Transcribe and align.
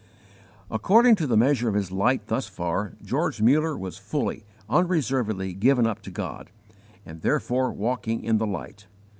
According 0.71 1.13
to 1.17 1.27
the 1.27 1.37
measure 1.37 1.69
of 1.69 1.75
his 1.75 1.91
light 1.91 2.25
thus 2.25 2.47
far, 2.47 2.93
George 3.03 3.39
Muller 3.39 3.77
was 3.77 3.99
fully, 3.99 4.45
unreservedly 4.67 5.53
given 5.53 5.85
up 5.85 6.01
to 6.01 6.09
God, 6.09 6.49
and 7.05 7.21
therefore 7.21 7.71
walking 7.71 8.23
in 8.23 8.39
the 8.39 8.47
light. 8.47 8.87